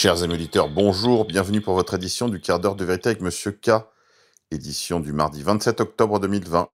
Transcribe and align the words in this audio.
Chers 0.00 0.22
émuliteurs, 0.22 0.68
bonjour, 0.68 1.24
bienvenue 1.24 1.60
pour 1.60 1.74
votre 1.74 1.94
édition 1.94 2.28
du 2.28 2.40
quart 2.40 2.60
d'heure 2.60 2.76
de 2.76 2.84
vérité 2.84 3.08
avec 3.08 3.20
Monsieur 3.20 3.50
K, 3.50 3.70
édition 4.52 5.00
du 5.00 5.12
mardi 5.12 5.42
27 5.42 5.80
octobre 5.80 6.20
2020. 6.20 6.68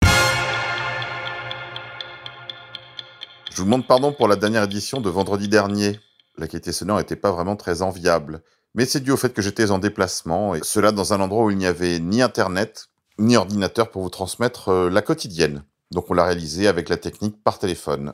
Je 3.50 3.56
vous 3.56 3.64
demande 3.64 3.86
pardon 3.86 4.12
pour 4.12 4.28
la 4.28 4.36
dernière 4.36 4.64
édition 4.64 5.00
de 5.00 5.08
vendredi 5.08 5.48
dernier. 5.48 5.98
La 6.36 6.46
qualité 6.46 6.70
sonore 6.70 6.98
n'était 6.98 7.16
pas 7.16 7.32
vraiment 7.32 7.56
très 7.56 7.80
enviable, 7.80 8.42
mais 8.74 8.84
c'est 8.84 9.00
dû 9.00 9.10
au 9.10 9.16
fait 9.16 9.32
que 9.32 9.40
j'étais 9.40 9.70
en 9.70 9.78
déplacement, 9.78 10.54
et 10.54 10.60
cela 10.62 10.92
dans 10.92 11.14
un 11.14 11.20
endroit 11.22 11.46
où 11.46 11.50
il 11.50 11.56
n'y 11.56 11.64
avait 11.64 12.00
ni 12.00 12.20
internet, 12.20 12.88
ni 13.18 13.38
ordinateur 13.38 13.90
pour 13.90 14.02
vous 14.02 14.10
transmettre 14.10 14.68
euh, 14.68 14.90
la 14.90 15.00
quotidienne. 15.00 15.64
Donc 15.92 16.10
on 16.10 16.12
l'a 16.12 16.26
réalisé 16.26 16.68
avec 16.68 16.90
la 16.90 16.98
technique 16.98 17.42
par 17.42 17.58
téléphone. 17.58 18.12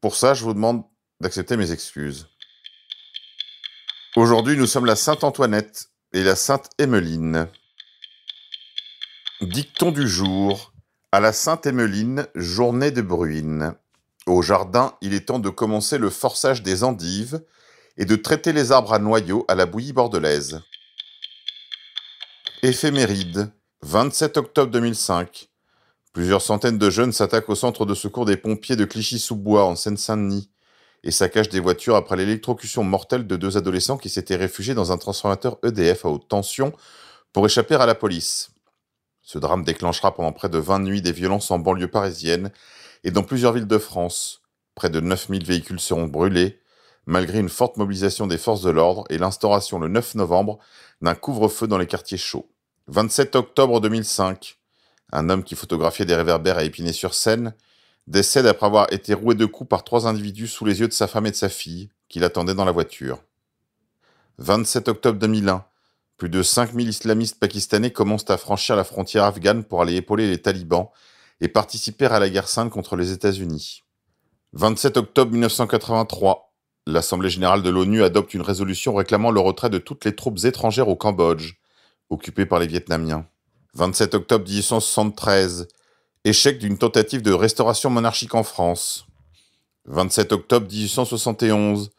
Pour 0.00 0.16
ça, 0.16 0.32
je 0.32 0.44
vous 0.44 0.54
demande 0.54 0.84
d'accepter 1.20 1.58
mes 1.58 1.72
excuses. 1.72 2.30
Aujourd'hui, 4.16 4.56
nous 4.56 4.66
sommes 4.66 4.86
la 4.86 4.96
Sainte 4.96 5.22
Antoinette 5.22 5.88
et 6.12 6.24
la 6.24 6.34
Sainte 6.34 6.68
Emmeline. 6.80 7.46
Dicton 9.40 9.92
du 9.92 10.08
jour. 10.08 10.72
À 11.12 11.20
la 11.20 11.32
Sainte 11.32 11.64
Emmeline, 11.68 12.26
journée 12.34 12.90
de 12.90 13.02
bruine. 13.02 13.72
Au 14.26 14.42
jardin, 14.42 14.96
il 15.00 15.14
est 15.14 15.26
temps 15.26 15.38
de 15.38 15.48
commencer 15.48 15.96
le 15.96 16.10
forçage 16.10 16.64
des 16.64 16.82
endives 16.82 17.40
et 17.98 18.04
de 18.04 18.16
traiter 18.16 18.52
les 18.52 18.72
arbres 18.72 18.94
à 18.94 18.98
noyaux 18.98 19.44
à 19.46 19.54
la 19.54 19.64
bouillie 19.64 19.92
bordelaise. 19.92 20.60
Éphéméride. 22.64 23.52
27 23.82 24.38
octobre 24.38 24.72
2005. 24.72 25.50
Plusieurs 26.12 26.42
centaines 26.42 26.78
de 26.78 26.90
jeunes 26.90 27.12
s'attaquent 27.12 27.48
au 27.48 27.54
centre 27.54 27.86
de 27.86 27.94
secours 27.94 28.24
des 28.24 28.36
pompiers 28.36 28.74
de 28.74 28.84
Clichy-sous-Bois 28.84 29.64
en 29.64 29.76
Seine-Saint-Denis 29.76 30.50
et 31.02 31.10
saccagent 31.10 31.48
des 31.48 31.60
voitures 31.60 31.96
après 31.96 32.16
l'électrocution 32.16 32.84
mortelle 32.84 33.26
de 33.26 33.36
deux 33.36 33.56
adolescents 33.56 33.96
qui 33.96 34.10
s'étaient 34.10 34.36
réfugiés 34.36 34.74
dans 34.74 34.92
un 34.92 34.98
transformateur 34.98 35.58
EDF 35.64 36.04
à 36.04 36.08
haute 36.08 36.28
tension 36.28 36.72
pour 37.32 37.46
échapper 37.46 37.74
à 37.74 37.86
la 37.86 37.94
police. 37.94 38.50
Ce 39.22 39.38
drame 39.38 39.64
déclenchera 39.64 40.14
pendant 40.14 40.32
près 40.32 40.48
de 40.48 40.58
20 40.58 40.80
nuits 40.80 41.02
des 41.02 41.12
violences 41.12 41.50
en 41.50 41.58
banlieue 41.58 41.88
parisienne 41.88 42.50
et 43.04 43.10
dans 43.10 43.22
plusieurs 43.22 43.52
villes 43.52 43.66
de 43.66 43.78
France. 43.78 44.42
Près 44.74 44.90
de 44.90 45.00
9000 45.00 45.44
véhicules 45.44 45.80
seront 45.80 46.06
brûlés, 46.06 46.60
malgré 47.06 47.38
une 47.38 47.48
forte 47.48 47.76
mobilisation 47.76 48.26
des 48.26 48.38
forces 48.38 48.62
de 48.62 48.70
l'ordre 48.70 49.04
et 49.08 49.18
l'instauration 49.18 49.78
le 49.78 49.88
9 49.88 50.16
novembre 50.16 50.58
d'un 51.00 51.14
couvre-feu 51.14 51.66
dans 51.66 51.78
les 51.78 51.86
quartiers 51.86 52.18
chauds. 52.18 52.50
27 52.88 53.36
octobre 53.36 53.80
2005. 53.80 54.58
Un 55.12 55.28
homme 55.28 55.44
qui 55.44 55.54
photographiait 55.54 56.04
des 56.04 56.14
réverbères 56.14 56.58
à 56.58 56.64
Épinay-sur-Seine 56.64 57.54
décède 58.10 58.46
après 58.46 58.66
avoir 58.66 58.92
été 58.92 59.14
roué 59.14 59.34
de 59.34 59.46
coups 59.46 59.68
par 59.68 59.84
trois 59.84 60.06
individus 60.06 60.48
sous 60.48 60.64
les 60.64 60.80
yeux 60.80 60.88
de 60.88 60.92
sa 60.92 61.06
femme 61.06 61.26
et 61.26 61.30
de 61.30 61.36
sa 61.36 61.48
fille, 61.48 61.90
qui 62.08 62.18
l'attendaient 62.18 62.54
dans 62.54 62.64
la 62.64 62.72
voiture. 62.72 63.22
27 64.38 64.88
octobre 64.88 65.18
2001. 65.18 65.64
Plus 66.16 66.28
de 66.28 66.42
5000 66.42 66.88
islamistes 66.88 67.38
pakistanais 67.38 67.92
commencent 67.92 68.28
à 68.30 68.36
franchir 68.36 68.76
la 68.76 68.84
frontière 68.84 69.24
afghane 69.24 69.64
pour 69.64 69.80
aller 69.80 69.94
épauler 69.94 70.28
les 70.28 70.42
talibans 70.42 70.88
et 71.40 71.48
participer 71.48 72.06
à 72.06 72.18
la 72.18 72.28
guerre 72.28 72.48
sainte 72.48 72.70
contre 72.70 72.96
les 72.96 73.12
États-Unis. 73.12 73.84
27 74.52 74.96
octobre 74.96 75.32
1983. 75.32 76.52
L'Assemblée 76.86 77.30
générale 77.30 77.62
de 77.62 77.70
l'ONU 77.70 78.02
adopte 78.02 78.34
une 78.34 78.42
résolution 78.42 78.94
réclamant 78.94 79.30
le 79.30 79.40
retrait 79.40 79.70
de 79.70 79.78
toutes 79.78 80.04
les 80.04 80.16
troupes 80.16 80.44
étrangères 80.44 80.88
au 80.88 80.96
Cambodge, 80.96 81.54
occupé 82.10 82.44
par 82.44 82.58
les 82.58 82.66
Vietnamiens. 82.66 83.26
27 83.74 84.14
octobre 84.14 84.44
1873. 84.46 85.68
Échec 86.26 86.58
d'une 86.58 86.76
tentative 86.76 87.22
de 87.22 87.32
restauration 87.32 87.88
monarchique 87.88 88.34
en 88.34 88.42
France. 88.42 89.06
27 89.86 90.32
octobre 90.32 90.66
1871. 90.70 91.92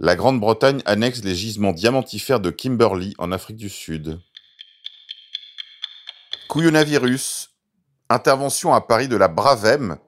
La 0.00 0.16
Grande-Bretagne 0.16 0.82
annexe 0.84 1.22
les 1.22 1.36
gisements 1.36 1.70
diamantifères 1.70 2.40
de 2.40 2.50
Kimberley 2.50 3.12
en 3.18 3.30
Afrique 3.30 3.56
du 3.56 3.68
Sud. 3.68 4.18
Couillonavirus. 6.48 7.50
Intervention 8.10 8.74
à 8.74 8.80
Paris 8.80 9.06
de 9.06 9.16
la 9.16 9.28
Bravem. 9.28 9.98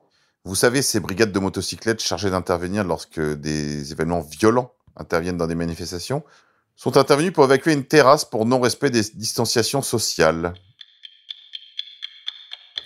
Vous 0.45 0.57
savez, 0.57 0.83
ces 0.83 0.99
brigades 0.99 1.31
de 1.31 1.39
motocyclettes 1.39 2.03
chargées 2.03 2.31
d'intervenir 2.31 2.83
lorsque 2.83 3.21
des 3.21 3.93
événements 3.93 4.23
violents 4.23 4.73
interviennent 4.97 5.37
dans 5.37 5.47
des 5.47 5.55
manifestations, 5.55 6.25
sont 6.75 6.97
intervenus 6.97 7.33
pour 7.33 7.45
évacuer 7.45 7.73
une 7.73 7.85
terrasse 7.85 8.25
pour 8.25 8.47
non-respect 8.47 8.91
des 8.91 9.03
distanciations 9.15 9.83
sociales. 9.83 10.55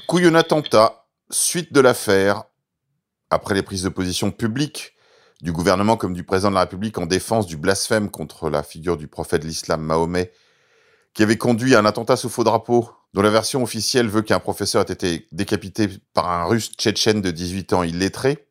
Couillon 0.06 0.34
attentat, 0.34 1.06
suite 1.30 1.72
de 1.72 1.80
l'affaire, 1.80 2.44
après 3.30 3.54
les 3.54 3.62
prises 3.62 3.82
de 3.82 3.88
position 3.88 4.30
publiques 4.30 4.94
du 5.40 5.50
gouvernement 5.50 5.96
comme 5.96 6.12
du 6.12 6.24
président 6.24 6.50
de 6.50 6.54
la 6.54 6.62
République 6.62 6.98
en 6.98 7.06
défense 7.06 7.46
du 7.46 7.56
blasphème 7.56 8.10
contre 8.10 8.50
la 8.50 8.62
figure 8.62 8.98
du 8.98 9.08
prophète 9.08 9.42
de 9.42 9.46
l'islam 9.46 9.80
Mahomet, 9.80 10.32
qui 11.14 11.22
avait 11.22 11.38
conduit 11.38 11.74
à 11.74 11.78
un 11.78 11.86
attentat 11.86 12.16
sous 12.16 12.28
faux 12.28 12.44
drapeau, 12.44 12.90
dont 13.14 13.22
la 13.22 13.30
version 13.30 13.62
officielle 13.62 14.08
veut 14.08 14.22
qu'un 14.22 14.40
professeur 14.40 14.82
ait 14.82 14.92
été 14.92 15.26
décapité 15.32 15.88
par 16.12 16.28
un 16.28 16.44
russe 16.44 16.72
tchétchène 16.72 17.22
de 17.22 17.30
18 17.30 17.72
ans 17.72 17.82
illettré, 17.82 18.46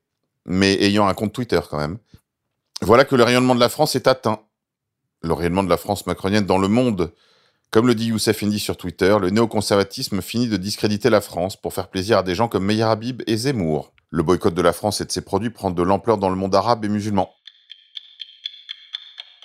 mais 0.45 0.73
ayant 0.81 1.07
un 1.07 1.13
compte 1.13 1.33
Twitter 1.33 1.59
quand 1.69 1.77
même. 1.77 1.99
Voilà 2.81 3.05
que 3.05 3.15
le 3.15 3.23
rayonnement 3.23 3.55
de 3.55 3.59
la 3.59 3.69
France 3.69 3.95
est 3.95 4.07
atteint. 4.07 4.39
Le 5.21 5.33
rayonnement 5.33 5.63
de 5.63 5.69
la 5.69 5.77
France 5.77 6.07
macronienne 6.07 6.45
dans 6.45 6.57
le 6.57 6.67
monde, 6.67 7.13
comme 7.73 7.87
le 7.87 7.95
dit 7.95 8.09
Youssef 8.09 8.43
Indy 8.43 8.59
sur 8.59 8.77
Twitter, 8.77 9.17
le 9.19 9.31
néoconservatisme 9.31 10.21
finit 10.21 10.47
de 10.47 10.57
discréditer 10.57 11.09
la 11.09 11.21
France 11.21 11.59
pour 11.59 11.73
faire 11.73 11.89
plaisir 11.89 12.19
à 12.19 12.23
des 12.23 12.35
gens 12.35 12.47
comme 12.47 12.65
Meir 12.65 12.87
Habib 12.87 13.23
et 13.25 13.35
Zemmour. 13.35 13.93
Le 14.11 14.21
boycott 14.21 14.53
de 14.53 14.61
la 14.61 14.73
France 14.73 15.01
et 15.01 15.05
de 15.05 15.11
ses 15.11 15.21
produits 15.21 15.49
prend 15.49 15.71
de 15.71 15.81
l'ampleur 15.81 16.19
dans 16.19 16.29
le 16.29 16.35
monde 16.35 16.53
arabe 16.53 16.85
et 16.85 16.87
musulman. 16.87 17.33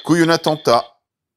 Couillon 0.04 0.28
attentat, 0.28 0.84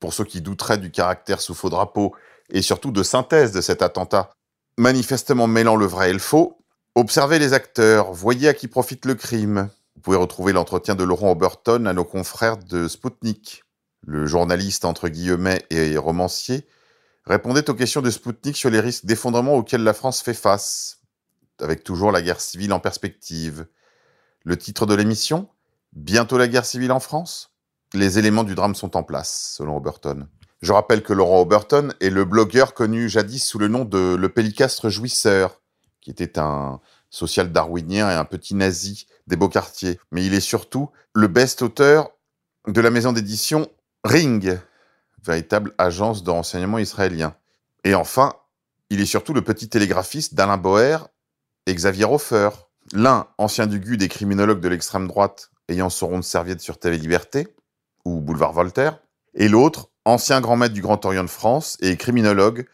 pour 0.01 0.13
ceux 0.13 0.25
qui 0.25 0.41
douteraient 0.41 0.79
du 0.79 0.91
caractère 0.91 1.39
sous 1.39 1.53
faux 1.53 1.69
drapeau 1.69 2.13
et 2.49 2.61
surtout 2.61 2.91
de 2.91 3.03
synthèse 3.03 3.53
de 3.53 3.61
cet 3.61 3.81
attentat, 3.81 4.31
manifestement 4.77 5.47
mêlant 5.47 5.77
le 5.77 5.85
vrai 5.85 6.09
et 6.09 6.13
le 6.13 6.19
faux, 6.19 6.57
observez 6.95 7.39
les 7.39 7.53
acteurs, 7.53 8.11
voyez 8.11 8.49
à 8.49 8.53
qui 8.53 8.67
profite 8.67 9.05
le 9.05 9.15
crime. 9.15 9.69
Vous 9.95 10.01
pouvez 10.01 10.17
retrouver 10.17 10.51
l'entretien 10.51 10.95
de 10.95 11.05
Laurent 11.05 11.31
Oberton 11.31 11.85
à 11.85 11.93
nos 11.93 12.03
confrères 12.03 12.57
de 12.57 12.89
Spoutnik. 12.89 13.63
Le 14.05 14.25
journaliste 14.25 14.83
entre 14.83 15.07
guillemets 15.07 15.63
et 15.69 15.95
romancier 15.95 16.67
répondait 17.25 17.69
aux 17.69 17.75
questions 17.75 18.01
de 18.01 18.09
Spoutnik 18.09 18.57
sur 18.57 18.69
les 18.69 18.79
risques 18.79 19.05
d'effondrement 19.05 19.55
auxquels 19.55 19.83
la 19.83 19.93
France 19.93 20.21
fait 20.21 20.33
face, 20.33 21.01
avec 21.59 21.83
toujours 21.83 22.11
la 22.11 22.21
guerre 22.21 22.41
civile 22.41 22.73
en 22.73 22.79
perspective. 22.79 23.67
Le 24.43 24.57
titre 24.57 24.85
de 24.85 24.95
l'émission 24.95 25.47
Bientôt 25.93 26.37
la 26.37 26.47
guerre 26.47 26.65
civile 26.65 26.91
en 26.93 27.01
France? 27.01 27.51
Les 27.93 28.17
éléments 28.17 28.45
du 28.45 28.55
drame 28.55 28.75
sont 28.75 28.95
en 28.95 29.03
place, 29.03 29.53
selon 29.57 29.75
Oberton. 29.75 30.27
Je 30.61 30.71
rappelle 30.71 31.03
que 31.03 31.11
Laurent 31.11 31.41
Oberton 31.41 31.89
est 31.99 32.09
le 32.09 32.23
blogueur 32.23 32.73
connu 32.73 33.09
jadis 33.09 33.45
sous 33.45 33.59
le 33.59 33.67
nom 33.67 33.83
de 33.83 34.15
Le 34.15 34.29
Pélicastre 34.29 34.89
Jouisseur, 34.89 35.59
qui 35.99 36.09
était 36.09 36.39
un 36.39 36.79
social 37.09 37.51
darwinien 37.51 38.09
et 38.09 38.13
un 38.13 38.25
petit 38.25 38.55
nazi 38.55 39.07
des 39.27 39.35
beaux 39.35 39.49
quartiers. 39.49 39.99
Mais 40.11 40.25
il 40.25 40.33
est 40.33 40.39
surtout 40.39 40.89
le 41.13 41.27
best-auteur 41.27 42.11
de 42.67 42.79
la 42.79 42.91
maison 42.91 43.11
d'édition 43.11 43.67
Ring, 44.03 44.57
véritable 45.23 45.73
agence 45.77 46.23
de 46.23 46.31
renseignement 46.31 46.77
israélien. 46.77 47.35
Et 47.83 47.95
enfin, 47.95 48.33
il 48.89 49.01
est 49.01 49.05
surtout 49.05 49.33
le 49.33 49.41
petit 49.41 49.69
télégraphiste 49.69 50.33
d'Alain 50.33 50.57
Boer 50.57 50.97
et 51.65 51.73
Xavier 51.73 52.05
Hofer. 52.05 52.49
L'un, 52.93 53.27
ancien 53.37 53.67
du 53.67 53.79
GUD 53.79 54.01
et 54.01 54.07
criminologue 54.07 54.59
de 54.59 54.67
l'extrême 54.67 55.07
droite, 55.07 55.51
ayant 55.69 55.89
son 55.89 56.07
rond 56.07 56.19
de 56.19 56.23
serviette 56.23 56.61
sur 56.61 56.77
TV 56.77 56.97
Liberté, 56.97 57.47
ou 58.03 58.19
Boulevard 58.19 58.53
Voltaire, 58.53 58.99
et 59.33 59.47
l'autre, 59.47 59.89
ancien 60.05 60.41
grand 60.41 60.57
maître 60.57 60.73
du 60.73 60.81
Grand 60.81 61.05
Orient 61.05 61.23
de 61.23 61.29
France 61.29 61.77
et 61.81 61.95
criminologue, 61.95 62.65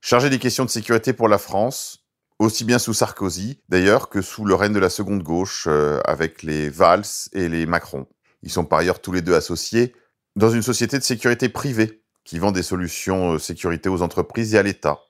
chargé 0.00 0.30
des 0.30 0.38
questions 0.38 0.64
de 0.64 0.70
sécurité 0.70 1.12
pour 1.12 1.28
la 1.28 1.38
France, 1.38 2.04
aussi 2.38 2.64
bien 2.64 2.78
sous 2.78 2.94
Sarkozy, 2.94 3.60
d'ailleurs, 3.68 4.08
que 4.08 4.22
sous 4.22 4.44
le 4.44 4.54
règne 4.54 4.72
de 4.72 4.78
la 4.78 4.90
seconde 4.90 5.22
gauche, 5.22 5.66
euh, 5.66 6.00
avec 6.04 6.42
les 6.42 6.70
Valls 6.70 7.04
et 7.32 7.48
les 7.48 7.66
Macron. 7.66 8.06
Ils 8.42 8.50
sont 8.50 8.64
par 8.64 8.78
ailleurs 8.78 9.00
tous 9.00 9.12
les 9.12 9.22
deux 9.22 9.34
associés 9.34 9.94
dans 10.38 10.50
une 10.50 10.62
société 10.62 10.96
de 10.96 11.02
sécurité 11.02 11.48
privée 11.48 12.00
qui 12.22 12.38
vend 12.38 12.52
des 12.52 12.62
solutions 12.62 13.34
de 13.34 13.38
sécurité 13.38 13.88
aux 13.88 14.02
entreprises 14.02 14.54
et 14.54 14.58
à 14.58 14.62
l'État. 14.62 15.00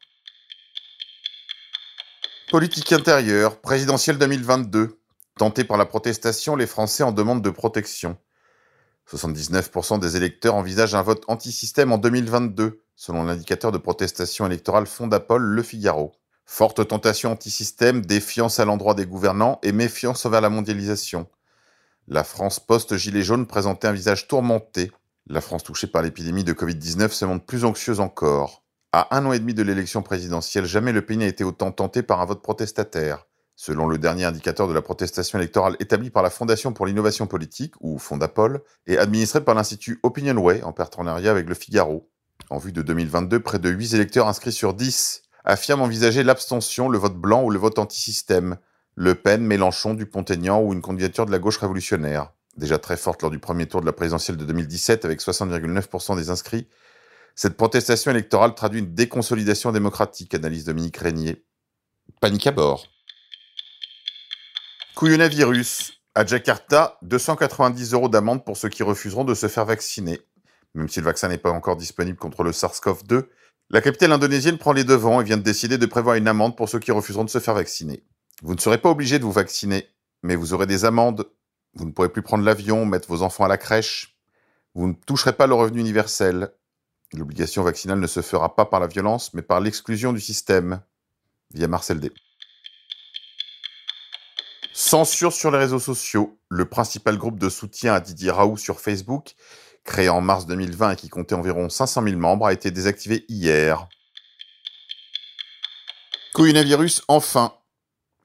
Politique 2.51 2.91
intérieure, 2.95 3.61
présidentielle 3.61 4.17
2022. 4.17 4.99
Tenté 5.37 5.65
par 5.65 5.77
la 5.77 5.85
protestation, 5.85 6.57
les 6.57 6.67
Français 6.67 7.03
en 7.03 7.13
demandent 7.13 7.43
de 7.43 7.51
protection. 7.51 8.17
79% 9.13 10.01
des 10.01 10.17
électeurs 10.17 10.55
envisagent 10.55 10.95
un 10.95 11.03
vote 11.03 11.25
anti-système 11.29 11.93
en 11.93 11.99
2022, 11.99 12.81
selon 12.97 13.25
l'indicateur 13.25 13.71
de 13.71 13.79
protestation 13.79 14.47
électorale 14.47 14.87
Fondapol 14.87 15.43
Le 15.43 15.63
Figaro. 15.63 16.13
Forte 16.47 16.89
tentation 16.89 17.33
anti-système, 17.33 18.01
défiance 18.01 18.61
à 18.61 18.65
l'endroit 18.65 18.95
des 18.95 19.05
gouvernants 19.05 19.59
et 19.63 19.73
méfiance 19.73 20.25
envers 20.25 20.41
la 20.41 20.49
mondialisation. 20.49 21.27
La 22.07 22.25
France 22.25 22.61
post-gilet 22.61 23.21
jaune 23.21 23.47
présentait 23.47 23.89
un 23.89 23.93
visage 23.93 24.27
tourmenté. 24.27 24.91
La 25.31 25.43
France 25.43 25.63
touchée 25.63 25.87
par 25.87 26.01
l'épidémie 26.01 26.43
de 26.43 26.55
Covid-19 26.55 27.11
se 27.11 27.27
montre 27.27 27.45
plus 27.45 27.67
anxieuse 27.67 28.01
encore. 28.01 28.65
À 28.93 29.15
un 29.15 29.27
an 29.27 29.33
et 29.33 29.39
demi 29.39 29.53
de 29.53 29.63
l'élection 29.63 30.01
présidentielle, 30.01 30.65
jamais 30.65 30.91
le 30.91 31.05
pays 31.05 31.19
n'a 31.19 31.27
été 31.27 31.45
autant 31.45 31.71
tenté 31.71 32.03
par 32.03 32.23
un 32.23 32.25
vote 32.25 32.41
protestataire, 32.41 33.27
selon 33.55 33.87
le 33.87 33.99
dernier 33.99 34.25
indicateur 34.25 34.69
de 34.69 34.73
la 34.73 34.81
protestation 34.81 35.39
électorale 35.39 35.77
établi 35.81 36.09
par 36.09 36.23
la 36.23 36.31
Fondation 36.31 36.73
pour 36.73 36.87
l'innovation 36.87 37.27
politique, 37.27 37.75
ou 37.81 37.99
Fondapol, 37.99 38.63
et 38.87 38.97
administré 38.97 39.45
par 39.45 39.55
l'Institut 39.55 40.01
Opinionway 40.03 40.63
en 40.63 40.73
partenariat 40.73 41.31
avec 41.31 41.47
le 41.47 41.55
Figaro. 41.55 42.09
En 42.49 42.57
vue 42.57 42.73
de 42.73 42.81
2022, 42.81 43.41
près 43.41 43.59
de 43.59 43.69
8 43.69 43.93
électeurs 43.93 44.29
inscrits 44.29 44.53
sur 44.53 44.73
10 44.73 45.25
affirment 45.45 45.83
envisager 45.83 46.23
l'abstention, 46.23 46.89
le 46.89 46.97
vote 46.97 47.17
blanc 47.17 47.45
ou 47.45 47.51
le 47.51 47.59
vote 47.59 47.79
anti-système, 47.79 48.57
Le 48.95 49.15
Pen, 49.15 49.43
Mélenchon, 49.43 49.93
Dupont-Aignan 49.93 50.63
ou 50.63 50.73
une 50.73 50.81
candidature 50.81 51.27
de 51.27 51.31
la 51.31 51.39
gauche 51.39 51.59
révolutionnaire. 51.59 52.33
Déjà 52.59 52.79
très 52.79 52.97
forte 52.97 53.23
lors 53.23 53.31
du 53.31 53.39
premier 53.39 53.67
tour 53.67 53.81
de 53.81 53.87
la 53.87 53.93
présidentielle 53.93 54.37
de 54.37 54.45
2017 54.45 55.05
avec 55.05 55.21
60,9% 55.21 56.17
des 56.17 56.29
inscrits, 56.29 56.69
cette 57.37 57.57
protestation 57.57 58.11
électorale 58.11 58.57
traduit 58.57 58.81
une 58.81 58.95
déconsolidation 58.95 59.71
démocratique, 59.71 60.35
analyse 60.35 60.65
Dominique 60.65 60.97
Régnier. 60.97 61.45
Panique 62.21 62.49
à 62.49 62.51
bord. 62.51 62.89
Couillonavirus. 64.97 65.93
À 66.17 66.27
Jakarta, 66.27 66.99
290 67.03 67.93
euros 67.93 68.09
d'amende 68.09 68.45
pour 68.45 68.57
ceux 68.57 68.69
qui 68.69 68.83
refuseront 68.83 69.25
de 69.25 69.35
se 69.35 69.47
faire 69.47 69.65
vacciner. 69.65 70.21
Même 70.75 70.89
si 70.89 70.99
le 70.99 71.05
vaccin 71.05 71.29
n'est 71.29 71.39
pas 71.39 71.53
encore 71.53 71.77
disponible 71.77 72.19
contre 72.19 72.43
le 72.43 72.51
SARS-CoV-2, 72.51 73.27
la 73.71 73.81
capitale 73.81 74.11
indonésienne 74.11 74.59
prend 74.59 74.73
les 74.73 74.83
devants 74.83 75.21
et 75.21 75.25
vient 75.25 75.37
de 75.37 75.43
décider 75.43 75.79
de 75.79 75.87
prévoir 75.87 76.17
une 76.17 76.27
amende 76.27 76.57
pour 76.57 76.69
ceux 76.69 76.81
qui 76.81 76.91
refuseront 76.91 77.23
de 77.23 77.31
se 77.31 77.39
faire 77.39 77.55
vacciner. 77.55 78.03
Vous 78.43 78.57
ne 78.57 78.61
serez 78.61 78.79
pas 78.79 78.91
obligé 78.91 79.21
de 79.21 79.25
vous 79.25 79.31
vacciner, 79.31 79.87
mais 80.25 80.35
vous 80.35 80.55
aurez 80.55 80.67
des 80.67 80.85
amendes. 80.85 81.25
Vous 81.75 81.85
ne 81.85 81.93
pourrez 81.93 82.09
plus 82.09 82.23
prendre 82.23 82.45
l'avion, 82.45 82.85
mettre 82.85 83.09
vos 83.09 83.23
enfants 83.23 83.45
à 83.45 83.49
la 83.49 83.59
crèche. 83.59 84.17
Vous 84.75 84.89
ne 84.89 84.95
toucherez 84.95 85.33
pas 85.33 85.47
le 85.47 85.55
revenu 85.55 85.81
universel. 85.81 86.53
L'obligation 87.13 87.63
vaccinale 87.63 88.01
ne 88.01 88.07
se 88.07 88.21
fera 88.21 88.55
pas 88.55 88.67
par 88.67 88.81
la 88.81 88.87
violence, 88.87 89.33
mais 89.35 89.43
par 89.43 89.61
l'exclusion 89.61 90.13
du 90.13 90.21
système, 90.21 90.81
via 91.53 91.69
Marcel 91.69 92.01
D. 92.01 92.13
Censure 94.73 95.33
sur 95.33 95.51
les 95.51 95.59
réseaux 95.59 95.81
sociaux. 95.81 96.39
Le 96.49 96.65
principal 96.65 97.19
groupe 97.19 97.39
de 97.39 97.49
soutien 97.49 97.95
à 97.95 98.01
Didier 98.01 98.31
Raoult 98.31 98.59
sur 98.59 98.81
Facebook, 98.81 99.35
créé 99.85 100.09
en 100.09 100.21
mars 100.21 100.47
2020 100.47 100.93
et 100.93 100.97
qui 100.97 101.09
comptait 101.09 101.35
environ 101.35 101.69
500 101.69 102.05
000 102.05 102.17
membres, 102.17 102.47
a 102.47 102.53
été 102.53 102.71
désactivé 102.71 103.25
hier. 103.29 103.89
Coronavirus, 106.35 107.03
enfin. 107.09 107.58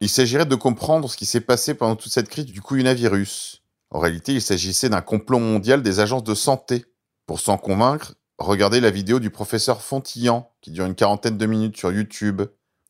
Il 0.03 0.09
s'agirait 0.09 0.45
de 0.45 0.55
comprendre 0.55 1.09
ce 1.09 1.15
qui 1.15 1.25
s'est 1.25 1.39
passé 1.39 1.73
pendant 1.73 1.95
toute 1.95 2.11
cette 2.11 2.27
crise 2.27 2.45
du 2.45 2.61
coronavirus. 2.61 3.63
En 3.89 4.00
réalité, 4.00 4.33
il 4.33 4.41
s'agissait 4.41 4.89
d'un 4.89 5.00
complot 5.00 5.39
mondial 5.39 5.81
des 5.81 6.01
agences 6.01 6.25
de 6.25 6.35
santé. 6.35 6.85
Pour 7.25 7.39
s'en 7.39 7.57
convaincre, 7.57 8.13
Regardez 8.38 8.81
la 8.81 8.89
vidéo 8.89 9.19
du 9.19 9.29
professeur 9.29 9.81
Fontillan, 9.81 10.51
qui 10.59 10.71
dure 10.71 10.85
une 10.85 10.95
quarantaine 10.95 11.38
de 11.38 11.45
minutes 11.45 11.77
sur 11.77 11.94
YouTube. 11.94 12.41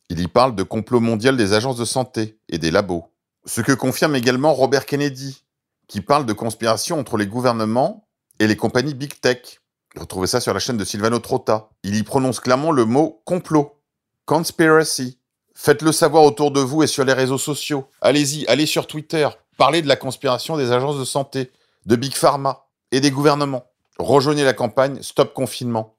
Il 0.09 0.19
y 0.19 0.27
parle 0.27 0.55
de 0.55 0.63
complot 0.63 0.99
mondial 0.99 1.37
des 1.37 1.53
agences 1.53 1.77
de 1.77 1.85
santé 1.85 2.39
et 2.49 2.57
des 2.57 2.71
labos. 2.71 3.05
Ce 3.45 3.61
que 3.61 3.73
confirme 3.73 4.15
également 4.15 4.55
Robert 4.55 4.87
Kennedy, 4.87 5.43
qui 5.87 6.01
parle 6.01 6.25
de 6.25 6.33
conspiration 6.33 6.97
entre 6.97 7.17
les 7.17 7.27
gouvernements 7.27 8.07
et 8.39 8.47
les 8.47 8.55
compagnies 8.55 8.95
Big 8.95 9.19
Tech. 9.21 9.59
Retrouvez 9.95 10.25
ça 10.25 10.41
sur 10.41 10.53
la 10.53 10.59
chaîne 10.59 10.77
de 10.77 10.85
Silvano 10.85 11.19
Trotta. 11.19 11.69
Il 11.83 11.95
y 11.95 12.01
prononce 12.01 12.39
clairement 12.39 12.71
le 12.71 12.85
mot 12.85 13.21
complot. 13.25 13.79
Conspiracy. 14.25 15.19
Faites-le 15.55 15.91
savoir 15.91 16.23
autour 16.23 16.51
de 16.51 16.59
vous 16.59 16.83
et 16.83 16.87
sur 16.87 17.05
les 17.05 17.13
réseaux 17.13 17.37
sociaux. 17.37 17.87
Allez-y, 18.01 18.45
allez 18.47 18.65
sur 18.65 18.87
Twitter. 18.87 19.27
Parlez 19.57 19.81
de 19.81 19.87
la 19.87 19.95
conspiration 19.95 20.57
des 20.57 20.71
agences 20.71 20.99
de 20.99 21.05
santé, 21.05 21.51
de 21.85 21.95
Big 21.95 22.13
Pharma 22.13 22.65
et 22.91 22.99
des 22.99 23.11
gouvernements. 23.11 23.65
Rejoignez 23.99 24.43
la 24.43 24.53
campagne 24.53 25.01
Stop 25.03 25.33
Confinement. 25.33 25.95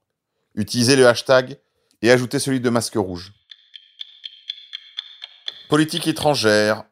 Utilisez 0.54 0.96
le 0.96 1.06
hashtag 1.06 1.58
et 2.02 2.10
ajoutez 2.10 2.38
celui 2.38 2.60
de 2.60 2.70
Masque 2.70 2.96
Rouge. 2.96 3.32
Politique 5.68 6.06
étrangère. 6.06 6.84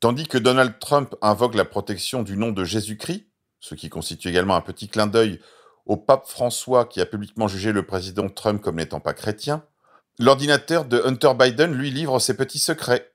Tandis 0.00 0.26
que 0.26 0.38
Donald 0.38 0.78
Trump 0.78 1.14
invoque 1.20 1.54
la 1.54 1.66
protection 1.66 2.22
du 2.22 2.38
nom 2.38 2.52
de 2.52 2.64
Jésus-Christ, 2.64 3.26
ce 3.60 3.74
qui 3.74 3.90
constitue 3.90 4.28
également 4.28 4.56
un 4.56 4.62
petit 4.62 4.88
clin 4.88 5.06
d'œil 5.06 5.40
au 5.84 5.96
pape 5.96 6.26
François 6.26 6.86
qui 6.86 7.00
a 7.00 7.06
publiquement 7.06 7.48
jugé 7.48 7.72
le 7.72 7.84
président 7.84 8.28
Trump 8.28 8.62
comme 8.62 8.76
n'étant 8.76 9.00
pas 9.00 9.12
chrétien, 9.12 9.62
l'ordinateur 10.18 10.84
de 10.84 11.02
Hunter 11.04 11.32
Biden 11.38 11.72
lui 11.72 11.90
livre 11.90 12.18
ses 12.18 12.34
petits 12.34 12.58
secrets. 12.58 13.12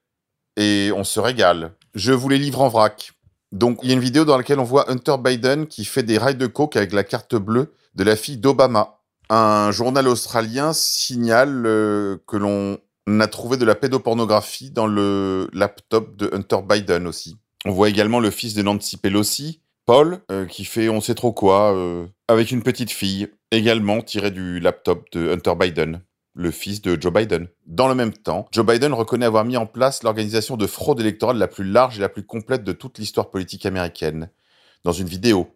Et 0.58 0.92
on 0.96 1.04
se 1.04 1.20
régale. 1.20 1.74
Je 1.96 2.14
vous 2.14 2.30
les 2.30 2.38
livre 2.38 2.62
en 2.62 2.70
vrac. 2.70 3.12
Donc, 3.52 3.80
il 3.84 3.90
y 3.90 3.92
a 3.92 3.96
une 3.96 4.02
vidéo 4.02 4.26
dans 4.26 4.38
laquelle 4.38 4.60
on 4.60 4.64
voit 4.64 4.90
Hunter 4.92 5.16
Biden 5.20 5.68
qui 5.68 5.86
fait 5.86 6.04
des 6.04 6.18
rails 6.18 6.36
de 6.36 6.48
coke 6.48 6.76
avec 6.76 6.94
la 6.94 7.04
carte 7.04 7.36
bleue 7.36 7.74
de 7.96 8.04
la 8.04 8.16
fille 8.16 8.38
d'Obama. 8.38 9.00
Un 9.30 9.72
journal 9.72 10.08
australien 10.08 10.74
signale 10.74 11.66
euh, 11.66 12.18
que 12.28 12.38
l'on 12.38 12.78
a 13.08 13.28
trouvé 13.28 13.58
de 13.58 13.66
la 13.66 13.76
pédopornographie 13.76 14.72
dans 14.72 14.88
le 14.88 15.50
laptop 15.54 16.16
de 16.16 16.30
Hunter 16.34 16.60
Biden 16.68 17.08
aussi. 17.08 17.38
On 17.66 17.72
voit 17.72 17.90
également 17.90 18.20
le 18.20 18.30
fils 18.30 18.54
de 18.54 18.62
Nancy 18.62 18.98
Pelosi, 18.98 19.62
Paul, 19.86 20.20
euh, 20.32 20.46
qui 20.46 20.66
fait 20.66 20.90
on 20.90 21.02
sait 21.02 21.16
trop 21.16 21.32
quoi, 21.32 21.76
euh, 21.76 22.06
avec 22.28 22.52
une 22.52 22.62
petite 22.62 22.92
fille, 22.92 23.30
également 23.52 24.02
tirée 24.02 24.32
du 24.32 24.60
laptop 24.60 25.08
de 25.12 25.32
Hunter 25.32 25.54
Biden 25.60 26.02
le 26.36 26.52
fils 26.52 26.82
de 26.82 27.02
Joe 27.02 27.12
Biden. 27.12 27.48
Dans 27.66 27.88
le 27.88 27.96
même 27.96 28.14
temps, 28.14 28.48
Joe 28.52 28.66
Biden 28.66 28.94
reconnaît 28.94 29.26
avoir 29.26 29.46
mis 29.46 29.58
en 29.58 29.66
place 29.66 30.04
l'organisation 30.04 30.58
de 30.58 30.68
fraude 30.68 31.00
électorale 31.00 31.38
la 31.38 31.48
plus 31.48 31.64
large 31.64 31.98
et 31.98 32.02
la 32.02 32.10
plus 32.10 32.26
complète 32.26 32.64
de 32.64 32.74
toute 32.74 33.00
l'histoire 33.00 33.32
politique 33.32 33.66
américaine, 33.66 34.30
dans 34.84 34.92
une 34.92 35.08
vidéo. 35.08 35.56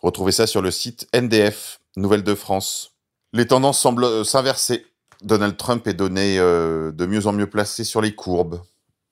Retrouvez 0.00 0.32
ça 0.32 0.46
sur 0.46 0.62
le 0.62 0.70
site 0.70 1.08
NDF, 1.12 1.80
Nouvelles 1.96 2.22
de 2.22 2.34
France. 2.34 2.92
Les 3.32 3.46
tendances 3.46 3.80
semblent 3.80 4.04
euh, 4.04 4.24
s'inverser. 4.24 4.86
Donald 5.22 5.56
Trump 5.56 5.86
est 5.86 5.94
donné 5.94 6.38
euh, 6.38 6.92
de 6.92 7.06
mieux 7.06 7.26
en 7.26 7.32
mieux 7.32 7.48
placé 7.48 7.84
sur 7.84 8.00
les 8.00 8.14
courbes. 8.14 8.62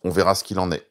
On 0.02 0.10
verra 0.10 0.34
ce 0.34 0.44
qu'il 0.44 0.58
en 0.58 0.70
est. 0.72 0.90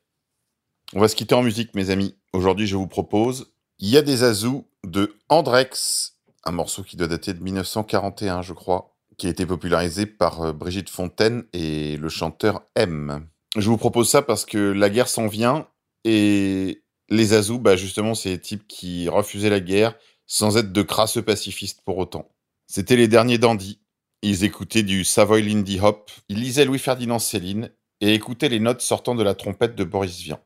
On 0.93 0.99
va 0.99 1.07
se 1.07 1.15
quitter 1.15 1.35
en 1.35 1.43
musique, 1.43 1.75
mes 1.75 1.89
amis. 1.89 2.15
Aujourd'hui, 2.33 2.67
je 2.67 2.75
vous 2.75 2.87
propose 2.87 3.51
Il 3.79 3.89
y 3.89 3.97
a 3.97 4.01
des 4.01 4.23
azous 4.23 4.65
de 4.83 5.15
Andrex, 5.29 6.17
un 6.45 6.51
morceau 6.51 6.83
qui 6.83 6.95
doit 6.95 7.07
dater 7.07 7.33
de 7.33 7.41
1941, 7.41 8.41
je 8.41 8.53
crois 8.53 8.95
qui 9.19 9.27
a 9.27 9.29
été 9.29 9.45
popularisé 9.45 10.07
par 10.07 10.41
euh, 10.41 10.53
Brigitte 10.53 10.89
Fontaine 10.89 11.43
et 11.53 11.97
le 11.97 12.09
chanteur 12.09 12.63
M. 12.75 13.27
Je 13.55 13.69
vous 13.69 13.77
propose 13.77 14.09
ça 14.09 14.23
parce 14.23 14.45
que 14.45 14.57
la 14.57 14.89
guerre 14.89 15.09
s'en 15.09 15.27
vient 15.27 15.67
et 16.05 16.81
les 17.09 17.33
Azous, 17.33 17.59
bah 17.59 17.75
justement, 17.75 18.15
c'est 18.15 18.29
les 18.29 18.39
types 18.39 18.67
qui 18.67 19.09
refusaient 19.09 19.49
la 19.49 19.59
guerre 19.59 19.95
sans 20.25 20.57
être 20.57 20.71
de 20.71 20.81
crasseux 20.81 21.21
pacifistes 21.21 21.81
pour 21.83 21.97
autant. 21.97 22.29
C'était 22.67 22.95
les 22.95 23.07
derniers 23.07 23.37
dandys. 23.37 23.79
Ils 24.21 24.43
écoutaient 24.43 24.83
du 24.83 25.03
Savoy 25.03 25.41
Lindy 25.41 25.79
Hop, 25.79 26.11
ils 26.27 26.39
lisaient 26.39 26.65
Louis-Ferdinand 26.65 27.19
Céline 27.19 27.71
et 28.01 28.13
écoutaient 28.13 28.49
les 28.49 28.59
notes 28.59 28.81
sortant 28.81 29.15
de 29.15 29.23
la 29.23 29.33
trompette 29.33 29.75
de 29.75 29.83
Boris 29.83 30.21
Vian. 30.21 30.39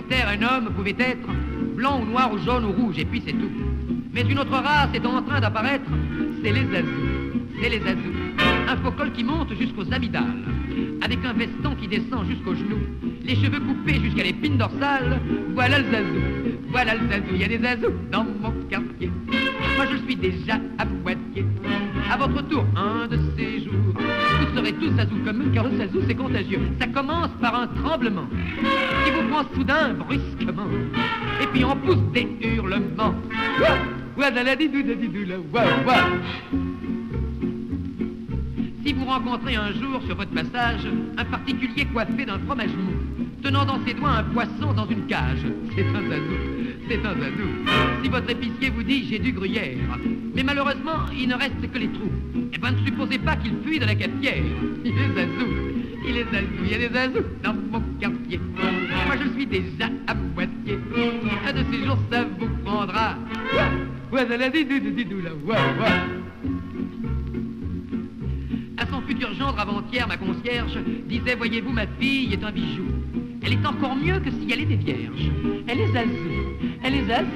Sur 0.00 0.08
Terre, 0.08 0.28
un 0.28 0.42
homme 0.42 0.72
pouvait 0.74 0.96
être 0.98 1.28
blanc 1.76 2.00
ou 2.00 2.06
noir 2.06 2.32
ou 2.32 2.38
jaune 2.38 2.64
ou 2.64 2.72
rouge, 2.72 2.98
et 2.98 3.04
puis 3.04 3.22
c'est 3.24 3.32
tout. 3.32 3.50
Mais 4.12 4.22
une 4.22 4.38
autre 4.38 4.52
race 4.52 4.88
est 4.94 5.04
en 5.04 5.22
train 5.22 5.40
d'apparaître, 5.40 5.90
c'est 6.42 6.52
les 6.52 6.76
azous. 6.76 7.42
C'est 7.60 7.68
les 7.68 7.82
azous. 7.82 8.14
Un 8.68 8.76
faux 8.78 8.92
col 8.92 9.12
qui 9.12 9.24
monte 9.24 9.52
jusqu'aux 9.58 9.92
amygdales, 9.92 10.44
avec 11.02 11.18
un 11.24 11.32
veston 11.34 11.74
qui 11.74 11.88
descend 11.88 12.26
jusqu'aux 12.26 12.54
genoux, 12.54 12.80
les 13.22 13.34
cheveux 13.34 13.60
coupés 13.60 14.00
jusqu'à 14.00 14.22
l'épine 14.22 14.56
dorsale. 14.56 15.20
Voilà 15.54 15.80
le 15.80 15.84
zazou, 15.90 16.20
voilà 16.70 16.94
le 16.94 17.08
zazou, 17.08 17.34
il 17.34 17.40
y 17.40 17.44
a 17.44 17.48
des 17.48 17.66
azous 17.66 17.94
dans 18.10 18.24
mon 18.24 18.52
quartier. 18.70 19.10
Moi 19.76 19.86
je 19.90 19.96
suis 20.04 20.16
déjà 20.16 20.54
à 20.78 20.84
moitié. 20.84 21.44
À 22.10 22.16
votre 22.16 22.46
tour, 22.48 22.64
un 22.76 23.06
de 23.06 23.18
ces 23.36 23.64
jours, 23.64 23.94
vous 24.50 24.58
serez 24.58 24.72
tous 24.72 24.90
zazou 24.96 25.16
comme 25.24 25.42
eux, 25.42 25.50
car 25.54 25.64
le 25.68 25.76
zazou 25.76 26.00
c'est 26.06 26.14
contagieux. 26.14 26.60
Ça 26.80 26.86
commence 26.86 27.30
par 27.40 27.54
un 27.54 27.66
tremblement 27.68 28.26
qui 29.04 29.10
vous 29.10 29.28
prend 29.28 29.44
soudain 29.54 29.94
brusquement, 29.94 30.68
et 31.42 31.46
puis 31.46 31.64
on 31.64 31.76
pousse 31.76 32.02
des 32.12 32.28
hurlements. 32.40 33.14
Si 38.84 38.92
vous 38.92 39.04
rencontrez 39.04 39.56
un 39.56 39.72
jour 39.72 40.02
sur 40.06 40.16
votre 40.16 40.32
passage 40.32 40.86
un 41.16 41.24
particulier 41.24 41.84
coiffé 41.92 42.24
d'un 42.24 42.38
fromage 42.40 42.70
mou, 42.70 42.92
tenant 43.42 43.64
dans 43.64 43.84
ses 43.86 43.94
doigts 43.94 44.10
un 44.10 44.24
poisson 44.24 44.72
dans 44.74 44.86
une 44.86 45.06
cage, 45.06 45.46
c'est 45.74 45.86
un 45.86 46.08
zazou 46.08 46.60
c'est 46.90 47.06
un 47.06 47.14
zazou. 47.14 47.48
Si 48.02 48.08
votre 48.08 48.28
épicier 48.30 48.70
vous 48.70 48.82
dit 48.82 49.06
j'ai 49.08 49.20
du 49.20 49.32
gruyère, 49.32 49.76
mais 50.34 50.42
malheureusement 50.42 51.06
il 51.16 51.28
ne 51.28 51.34
reste 51.34 51.70
que 51.72 51.78
les 51.78 51.88
trous, 51.88 52.10
eh 52.52 52.58
ben 52.58 52.72
ne 52.72 52.84
supposez 52.84 53.18
pas 53.18 53.36
qu'il 53.36 53.52
fuit 53.64 53.78
de 53.78 53.84
la 53.84 53.94
cafetière. 53.94 54.42
Il 54.84 54.90
est 54.90 55.14
zazou, 55.14 55.46
il 56.08 56.16
est 56.16 56.24
zazou, 56.24 56.64
il 56.64 56.70
y 56.70 56.74
a 56.74 56.78
des 56.78 56.92
zazous 56.92 57.26
dans 57.44 57.54
mon 57.54 57.80
quartier. 58.00 58.40
Moi 59.06 59.16
je 59.22 59.28
suis 59.34 59.46
déjà 59.46 59.86
à 60.08 60.14
moitié. 60.14 60.78
Un 61.46 61.52
de 61.52 61.64
ces 61.70 61.84
jours 61.84 61.98
ça 62.10 62.24
vous 62.38 62.48
prendra. 62.64 63.14
À 68.78 68.86
son 68.86 69.00
futur 69.02 69.32
gendre 69.34 69.60
avant-hier, 69.60 70.08
ma 70.08 70.16
concierge 70.16 70.76
disait 71.06 71.36
Voyez-vous, 71.36 71.70
ma 71.70 71.86
fille 71.86 72.32
est 72.32 72.42
un 72.42 72.50
bijou. 72.50 72.99
Elle 73.42 73.54
est 73.54 73.66
encore 73.66 73.96
mieux 73.96 74.18
que 74.20 74.30
si 74.30 74.48
elle 74.52 74.60
était 74.60 74.76
vierge. 74.76 75.30
Elle 75.66 75.80
est 75.80 75.92
zazou 75.92 76.50
elle 76.82 76.94
est 76.94 77.12
azou. 77.12 77.26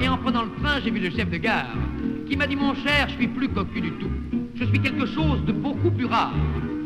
Et 0.00 0.08
en 0.08 0.18
prenant 0.18 0.42
le 0.44 0.50
train, 0.62 0.80
j'ai 0.82 0.90
vu 0.90 1.00
le 1.00 1.10
chef 1.10 1.30
de 1.30 1.36
gare 1.36 1.74
qui 2.28 2.36
m'a 2.36 2.46
dit 2.46 2.56
mon 2.56 2.74
cher, 2.74 3.08
je 3.08 3.14
suis 3.14 3.28
plus 3.28 3.48
cocu 3.48 3.80
du 3.80 3.90
tout. 3.92 4.10
Je 4.54 4.64
suis 4.64 4.80
quelque 4.80 5.06
chose 5.06 5.44
de 5.44 5.52
beaucoup 5.52 5.90
plus 5.90 6.06
rare. 6.06 6.34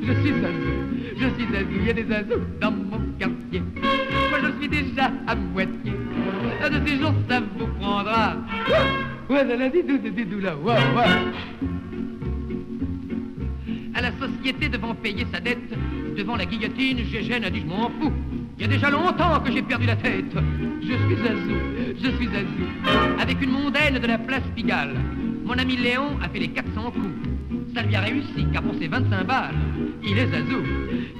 Je 0.03 0.13
suis 0.13 0.31
Zazou, 0.31 0.73
je 1.17 1.27
suis 1.35 1.53
Zazou, 1.53 1.71
il 1.77 1.87
y 1.87 1.91
a 1.91 1.93
des 1.93 2.05
Zazous 2.05 2.41
dans 2.61 2.71
mon 2.71 3.01
quartier. 3.19 3.63
Moi 4.31 4.39
je 4.43 4.59
suis 4.59 4.69
déjà 4.69 5.11
à 5.27 5.35
moitié. 5.35 5.93
De 6.71 6.87
ces 6.87 6.99
jours 6.99 7.15
ça 7.29 7.41
vous 7.41 7.67
prendra. 7.79 8.37
Ouais, 9.29 9.45
la 9.45 9.57
là. 9.57 9.71
À 13.95 14.01
la 14.03 14.13
société 14.19 14.69
devant 14.69 14.95
payer 14.95 15.27
sa 15.33 15.41
dette, 15.41 15.75
devant 16.17 16.37
la 16.37 16.47
guillotine, 16.47 16.99
Gégène 17.11 17.45
a 17.45 17.51
dit 17.51 17.61
je 17.61 17.67
m'en 17.67 17.91
fous. 18.01 18.13
Il 18.61 18.65
y 18.65 18.67
a 18.67 18.73
déjà 18.73 18.91
longtemps 18.91 19.41
que 19.41 19.51
j'ai 19.51 19.63
perdu 19.63 19.87
la 19.87 19.97
tête. 19.97 20.37
Je 20.83 20.93
suis 20.93 21.17
Zazou, 21.17 21.57
je 21.97 22.11
suis 22.11 22.27
Zazou. 22.27 23.19
Avec 23.19 23.41
une 23.41 23.53
mondaine 23.53 23.99
de 23.99 24.07
la 24.07 24.19
place 24.19 24.43
Pigalle, 24.55 24.97
mon 25.47 25.55
ami 25.55 25.79
Léon 25.79 26.19
a 26.23 26.29
fait 26.29 26.41
les 26.41 26.49
400 26.49 26.91
coups. 26.91 27.09
Ça 27.75 27.81
lui 27.81 27.97
a 27.97 28.01
réussi, 28.03 28.47
car 28.53 28.63
pour 28.63 28.75
ses 28.75 28.89
25 28.89 29.27
balles, 29.27 29.55
il 30.05 30.19
est 30.19 30.27
Zazou, 30.27 30.63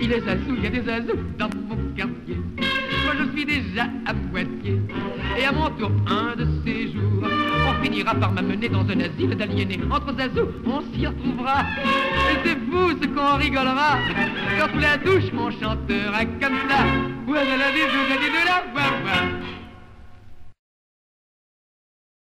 il 0.03 0.13
est 0.13 0.21
Zazou, 0.21 0.55
il 0.55 0.65
y 0.65 0.67
a 0.67 0.71
des 0.71 0.83
Zazous 0.83 1.19
dans 1.39 1.49
mon 1.67 1.77
quartier. 1.97 2.37
Moi 3.07 3.15
je 3.19 3.31
suis 3.35 3.47
déjà 3.47 3.85
à 4.05 4.13
moitié, 4.13 4.79
et 5.39 5.45
à 5.47 5.53
mon 5.53 5.71
tour, 5.71 5.93
un 6.09 6.37
de 6.37 6.47
ces 6.67 6.93
jours, 6.93 7.25
on 7.25 7.83
finira 7.83 8.15
par 8.17 8.33
m'amener 8.33 8.69
dans 8.69 8.83
un 8.83 9.01
asile 9.01 9.35
d'aliénés. 9.35 9.81
Entre 9.91 10.15
Zazou, 10.15 10.47
on 10.67 10.83
s'y 10.93 11.07
retrouvera. 11.07 11.63
Et 11.63 12.37
c'est 12.45 12.51
ce 12.51 13.07
qu'on 13.09 13.37
rigolera, 13.39 13.97
quand 14.59 14.79
la 14.79 14.99
douche 14.99 15.31
on 15.33 15.51
chantera 15.51 16.27
comme 16.39 16.59
ça. 16.69 16.85
Ouais, 17.31 17.45
de 17.47 17.57
la 17.57 17.71
vie, 17.71 17.83
de 17.83 18.09
la 18.09 18.17
vie, 18.17 18.29
de 18.29 18.45
la 18.45 19.60